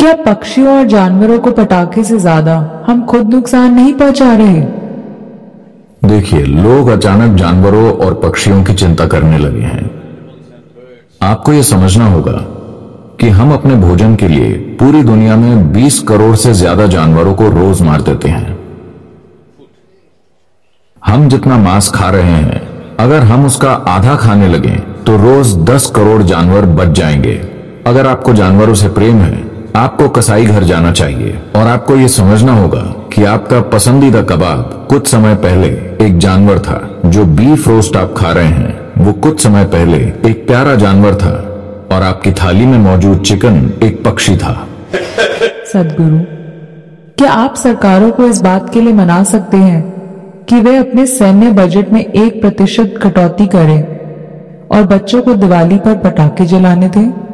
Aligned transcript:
क्या 0.00 0.12
पक्षियों 0.24 0.76
और 0.78 0.86
जानवरों 0.86 1.38
को 1.38 1.50
पटाखे 1.50 2.02
से 2.04 2.18
ज़्यादा 2.18 2.56
हम 2.86 3.04
खुद 3.06 3.34
नुकसान 3.34 3.72
नहीं 3.74 3.92
पहुँचा 3.94 4.32
रहे? 4.36 4.60
देखिए, 6.02 6.42
लोग 6.42 6.88
अचानक 6.88 7.36
जानवरों 7.36 7.92
और 7.96 8.14
पक्षियों 8.14 8.62
की 8.64 8.74
चिंता 8.74 9.06
करने 9.06 9.38
लगे 9.38 9.62
हैं। 9.62 9.90
आपको 11.22 11.52
यह 11.52 11.62
समझना 11.62 12.06
होगा 12.06 12.32
कि 13.20 13.28
हम 13.28 13.52
अपने 13.52 13.74
भोजन 13.76 14.14
के 14.16 14.28
लिए 14.28 14.52
पूरी 14.80 15.02
दुनिया 15.02 15.36
में 15.36 15.72
20 15.72 15.98
करोड़ 16.08 16.34
से 16.36 16.52
ज़्यादा 16.52 16.86
जानवरों 16.86 17.34
को 17.34 17.48
रोज 17.48 17.82
मार 17.82 18.02
देते 18.02 18.28
हैं। 18.28 18.58
हम 21.02 21.28
जितना 21.28 21.58
मांस 21.58 21.90
खा 21.94 22.10
रहे 22.10 22.22
हैं, 22.22 22.60
अगर 22.98 23.22
हम 23.22 23.46
उसका 23.46 23.72
आधा 23.88 24.16
खाने 24.16 24.48
लगे 24.48 24.76
तो 25.06 25.16
रोज 25.16 25.56
10 25.64 25.90
करोड़ 25.96 26.22
जानवर 26.24 26.66
बच 26.76 26.96
जाएँगे। 26.98 27.34
अगर 27.86 28.06
आपको 28.06 28.32
जानवरों 28.34 28.74
से 28.74 28.88
प्रेम 28.90 29.18
है 29.18 29.44
आपको 29.76 30.08
कसाई 30.08 30.44
घर 30.44 30.62
जाना 30.62 30.92
चाहिए 30.92 31.38
और 31.56 31.66
आपको 31.66 31.96
ये 31.96 32.08
समझना 32.08 32.52
होगा 32.52 32.80
कि 33.12 33.24
आपका 33.24 33.60
पसंदीदा 33.60 34.22
कबाब 34.22 34.86
कुछ 34.90 35.08
समय 35.08 35.34
पहले 35.34 35.68
एक 36.06 36.18
जानवर 36.18 36.58
था, 36.58 37.00
जो 37.06 37.24
बीफ 37.24 37.68
रोस्ट 37.68 37.96
आप 37.96 38.14
खा 38.16 38.30
रहे 38.32 38.46
हैं। 38.46 39.04
वो 39.04 39.12
कुछ 39.12 39.42
समय 39.42 39.64
पहले 39.64 39.98
एक 40.30 40.46
प्यारा 40.46 40.74
जानवर 40.74 41.14
था 41.14 41.32
और 41.96 42.02
आपकी 42.02 42.32
थाली 42.32 42.66
में 42.66 42.78
मौजूद 42.78 43.20
चिकन 43.20 43.72
एक 43.82 44.02
पक्षी 44.04 44.36
था। 44.36 44.54
सदगुरु, 45.72 46.18
क्या 47.18 47.32
आप 47.32 47.54
सरकारों 47.54 48.10
को 48.10 48.26
इस 48.26 48.40
बात 48.40 48.72
के 48.72 48.80
लिए 48.80 48.92
मना 48.92 49.22
सकते 49.24 49.56
हैं 49.56 49.82
कि 50.44 50.60
वे 50.60 50.76
अपने 50.76 51.06
सैन्य 51.06 51.52
बजट 51.52 51.92
में 51.92 52.00
एक 52.00 52.40
प्रतिशत 52.40 52.94
कटौती 53.02 53.46
करें 53.46 53.82
और 54.68 54.82
बच्चों 54.86 55.22
को 55.22 55.34
दिवाली 55.34 55.76
पर 55.76 55.98
पटाखे 55.98 56.46
जलाने 56.46 56.88
दें? 56.88 57.25